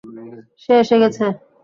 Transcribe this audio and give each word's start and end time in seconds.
সে 0.63 0.73
এসে 0.81 0.95
গেছে। 1.01 1.25